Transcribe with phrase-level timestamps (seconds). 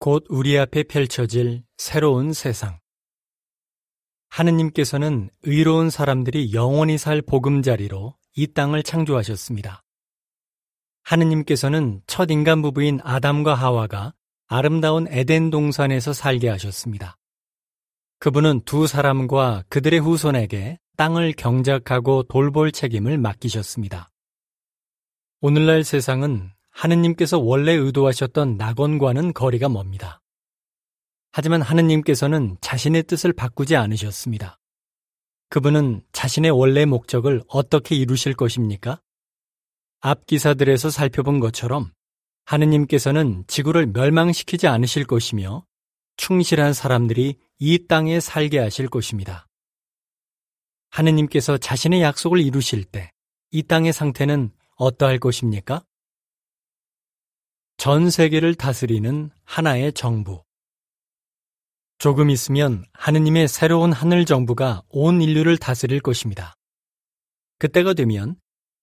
[0.00, 2.80] 곧 우리 앞에 펼쳐질 새로운 세상.
[4.30, 9.84] 하느님께서는 의로운 사람들이 영원히 살 보금자리로 이 땅을 창조하셨습니다.
[11.02, 14.14] 하느님께서는 첫 인간 부부인 아담과 하와가
[14.46, 17.18] 아름다운 에덴 동산에서 살게 하셨습니다.
[18.20, 24.08] 그분은 두 사람과 그들의 후손에게 땅을 경작하고 돌볼 책임을 맡기셨습니다.
[25.42, 30.20] 오늘날 세상은 하느님께서 원래 의도하셨던 낙원과는 거리가 멉니다.
[31.32, 34.58] 하지만 하느님께서는 자신의 뜻을 바꾸지 않으셨습니다.
[35.48, 39.00] 그분은 자신의 원래 목적을 어떻게 이루실 것입니까?
[40.00, 41.92] 앞 기사들에서 살펴본 것처럼
[42.44, 45.64] 하느님께서는 지구를 멸망시키지 않으실 것이며
[46.16, 49.46] 충실한 사람들이 이 땅에 살게 하실 것입니다.
[50.90, 53.12] 하느님께서 자신의 약속을 이루실 때
[53.52, 55.84] 이 땅의 상태는 어떠할 것입니까?
[57.80, 60.44] 전 세계를 다스리는 하나의 정부.
[61.96, 66.52] 조금 있으면 하느님의 새로운 하늘 정부가 온 인류를 다스릴 것입니다.
[67.58, 68.36] 그때가 되면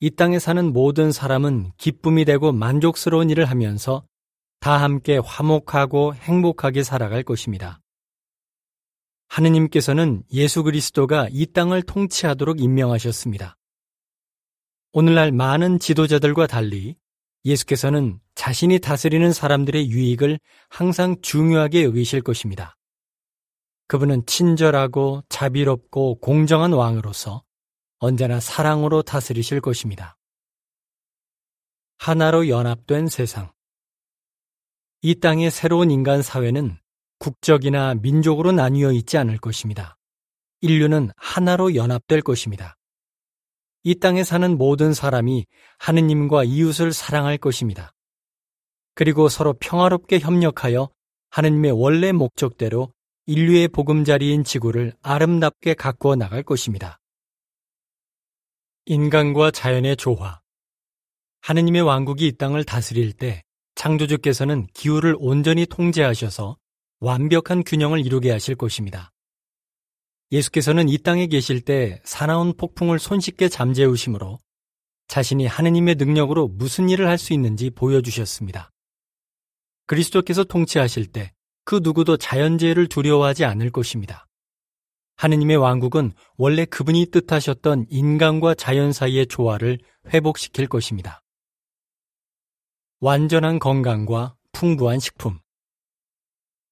[0.00, 4.04] 이 땅에 사는 모든 사람은 기쁨이 되고 만족스러운 일을 하면서
[4.60, 7.80] 다 함께 화목하고 행복하게 살아갈 것입니다.
[9.28, 13.56] 하느님께서는 예수 그리스도가 이 땅을 통치하도록 임명하셨습니다.
[14.92, 16.96] 오늘날 많은 지도자들과 달리
[17.46, 20.38] 예수께서는 자신이 다스리는 사람들의 유익을
[20.68, 22.76] 항상 중요하게 여기실 것입니다.
[23.88, 27.42] 그분은 친절하고 자비롭고 공정한 왕으로서
[27.98, 30.16] 언제나 사랑으로 다스리실 것입니다.
[31.98, 33.52] 하나로 연합된 세상.
[35.02, 36.78] 이 땅의 새로운 인간 사회는
[37.18, 39.96] 국적이나 민족으로 나뉘어 있지 않을 것입니다.
[40.62, 42.76] 인류는 하나로 연합될 것입니다.
[43.84, 45.46] 이 땅에 사는 모든 사람이
[45.78, 47.92] 하느님과 이웃을 사랑할 것입니다.
[48.94, 50.90] 그리고 서로 평화롭게 협력하여
[51.30, 52.92] 하느님의 원래 목적대로
[53.26, 56.98] 인류의 보금자리인 지구를 아름답게 가꾸어 나갈 것입니다.
[58.86, 60.40] 인간과 자연의 조화.
[61.42, 63.42] 하느님의 왕국이 이 땅을 다스릴 때
[63.76, 66.56] 창조주께서는 기후를 온전히 통제하셔서
[66.98, 69.12] 완벽한 균형을 이루게 하실 것입니다.
[70.32, 74.38] 예수께서는 이 땅에 계실 때 사나운 폭풍을 손쉽게 잠재우심으로
[75.06, 78.71] 자신이 하느님의 능력으로 무슨 일을 할 수 있는지 보여주셨습니다.
[79.86, 81.32] 그리스도께서 통치하실 때
[81.64, 84.26] 그 누구도 자연재해를 두려워하지 않을 것입니다.
[85.16, 89.78] 하느님의 왕국은 원래 그분이 뜻하셨던 인간과 자연 사이의 조화를
[90.12, 91.22] 회복시킬 것입니다.
[93.00, 95.38] 완전한 건강과 풍부한 식품.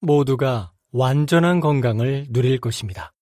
[0.00, 3.12] 모두가 완전한 건강을 누릴 것입니다.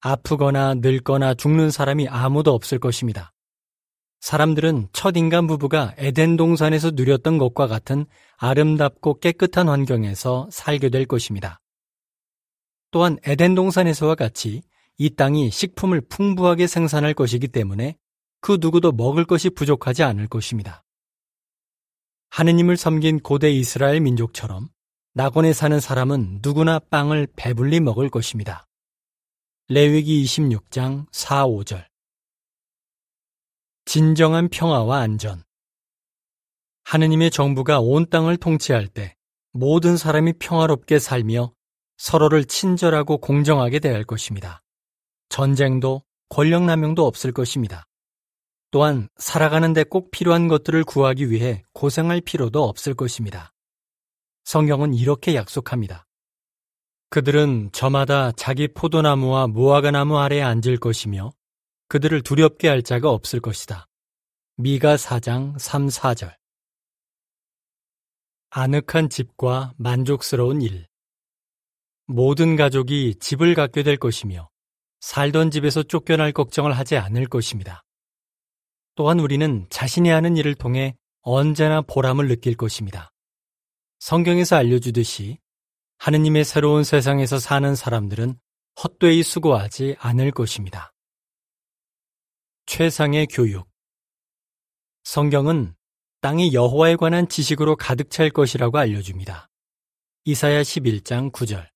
[0.00, 3.32] 아프거나 늙거나 죽는 사람이 아무도 없을 것입니다.
[4.20, 8.06] 사람들은 첫 인간 부부가 에덴 동산에서 누렸던 것과 같은
[8.36, 11.60] 아름답고 깨끗한 환경에서 살게 될 것입니다.
[12.90, 14.62] 또한 에덴 동산에서와 같이
[14.96, 17.96] 이 땅이 식품을 풍부하게 생산할 것이기 때문에
[18.40, 20.84] 그 누구도 먹을 것이 부족하지 않을 것입니다.
[22.30, 24.68] 하느님을 섬긴 고대 이스라엘 민족처럼
[25.14, 28.66] 낙원에 사는 사람은 누구나 빵을 배불리 먹을 것입니다.
[29.68, 31.84] 레위기 26장 4, 5절
[33.88, 35.42] 진정한 평화와 안전
[36.84, 39.16] 하느님의 정부가 온 땅을 통치할 때
[39.52, 41.54] 모든 사람이 평화롭게 살며
[41.96, 44.60] 서로를 친절하고 공정하게 대할 것입니다.
[45.30, 47.86] 전쟁도 권력남용도 없을 것입니다.
[48.72, 53.54] 또한 살아가는데 꼭 필요한 것들을 구하기 위해 고생할 필요도 없을 것입니다.
[54.44, 56.04] 성경은 이렇게 약속합니다.
[57.08, 61.32] 그들은 저마다 자기 포도나무와 무화과나무 아래에 앉을 것이며
[61.88, 63.86] 그들을 두렵게 할 자가 없을 것이다.
[64.56, 66.34] 미가 4장 3, 4절
[68.50, 70.86] 아늑한 집과 만족스러운 일
[72.06, 74.48] 모든 가족이 집을 갖게 될 것이며
[75.00, 77.84] 살던 집에서 쫓겨날 걱정을 하지 않을 것입니다.
[78.94, 83.10] 또한 우리는 자신이 하는 일을 통해 언제나 보람을 느낄 것입니다.
[84.00, 85.38] 성경에서 알려주듯이
[85.98, 88.38] 하느님의 새로운 세상에서 사는 사람들은
[88.82, 90.92] 헛되이 수고하지 않을 것입니다.
[92.68, 93.66] 최상의 교육
[95.04, 95.74] 성경은
[96.20, 99.48] 땅이 여호와에 관한 지식으로 가득 찰 것이라고 알려줍니다.
[100.26, 101.66] 이사야 11장 9절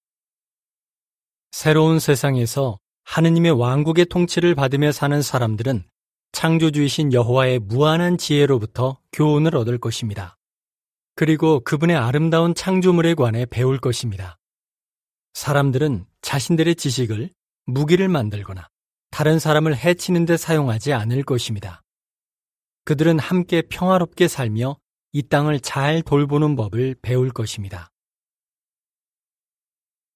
[1.51, 5.89] 새로운 세상에서 하느님의 왕국의 통치를 받으며 사는 사람들은
[6.33, 10.37] 창조주이신 여호와의 무한한 지혜로부터 교훈을 얻을 것입니다.
[11.17, 14.37] 그리고 그분의 아름다운 창조물에 관해 배울 것입니다.
[15.33, 17.31] 사람들은 자신들의 지식을
[17.65, 18.69] 무기를 만들거나
[19.13, 21.83] 다른 사람을 해치는 데 사용하지 않을 것입니다.
[22.87, 24.79] 그들은 함께 평화롭게 살며
[25.13, 27.91] 이 땅을 잘 돌보는 법을 배울 것입니다.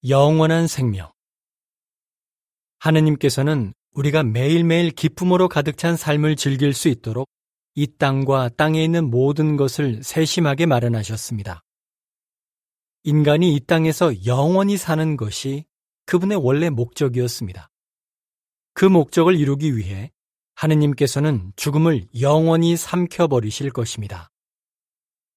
[0.09, 1.13] 영원한 생명.
[2.79, 7.29] 하느님께서는 우리가 매일매일 기쁨으로 가득 찬 삶을 즐길 수 있도록
[7.75, 11.61] 이 땅과 땅에 있는 모든 것을 세심하게 마련하셨습니다.
[13.05, 15.67] 인간이 이 땅에서 영원히 사는 것이
[16.07, 17.69] 그분의 원래 목적이었습니다.
[18.77, 20.13] 그 목적을 이루기 위해
[20.55, 24.29] 하느님께서는 죽음을 영원히 삼켜버리실 것입니다.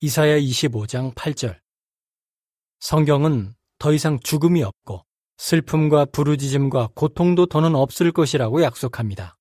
[0.02, 1.58] 이사야 25장 8절
[2.82, 5.06] 성경은 더 이상 죽음이 없고
[5.38, 9.38] 슬픔과 부르짖음과 고통도 더는 없을 것이라고 약속합니다.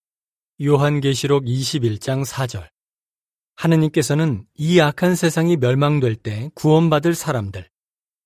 [0.62, 2.68] 요한계시록 21장 4절
[3.56, 7.68] 하느님께서는 이 악한 세상이 멸망될 때 구원받을 사람들,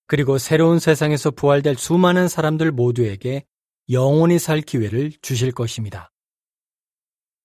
[0.06, 3.46] 그리고 새로운 세상에서 부활될 수많은 사람들 모두에게
[3.90, 6.10] 영원히 살 기회를 주실 것입니다.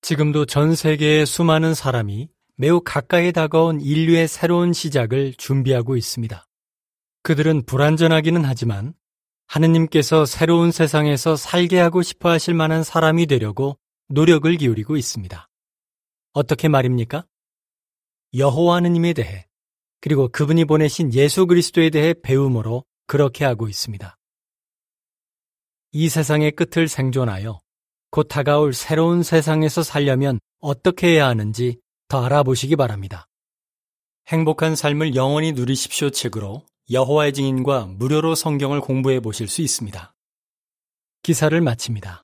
[0.02, 6.48] 지금도 전 세계의 수많은 사람이 매우 가까이 다가온 인류의 새로운 시작을 준비하고 있습니다.
[7.24, 8.94] 그들은 불완전하기는 하지만
[9.48, 13.78] 하느님께서 새로운 세상에서 살게 하고 싶어 하실 만한 사람이 되려고
[14.10, 15.50] 노력을 기울이고 있습니다.
[16.34, 17.26] 어떻게 말입니까?
[18.34, 19.48] 여호와 하느님에 대해
[20.02, 24.17] 그리고 그분이 보내신 예수 그리스도에 대해 배움으로 그렇게 하고 있습니다.
[25.92, 27.60] 이 세상의 끝을 생존하여
[28.12, 33.28] 곧 다가올 새로운 세상에서 살려면 어떻게 해야 하는지 더 알아보시기 바랍니다.
[34.28, 40.14] 행복한 삶을 영원히 누리십시오 책으로 여호와의 증인과 무료로 성경을 공부해 보실 수 있습니다.
[41.24, 42.24] 기사를 마칩니다.